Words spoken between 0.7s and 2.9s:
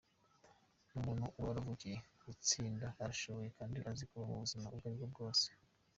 Ni umuntu uba waravukiye gutsinda,